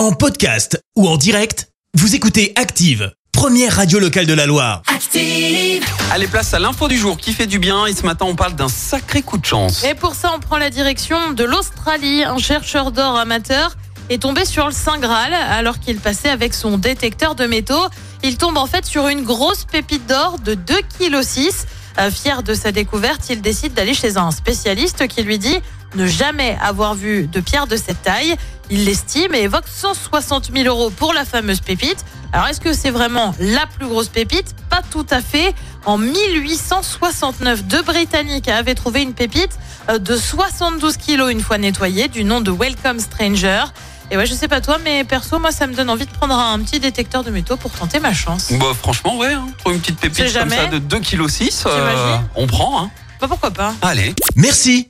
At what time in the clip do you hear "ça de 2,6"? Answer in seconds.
50.50-50.98